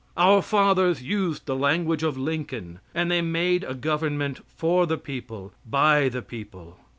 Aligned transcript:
Our 0.17 0.41
fathers 0.41 1.03
used 1.03 1.45
the 1.45 1.55
language 1.55 2.01
of 2.01 2.17
Lincoln, 2.17 2.79
and 2.95 3.11
they 3.11 3.21
made 3.21 3.63
a 3.63 3.75
government 3.75 4.39
for 4.57 4.87
the 4.87 4.97
people 4.97 5.53
by 5.69 6.09
the 6.09 6.23
people. 6.23 6.79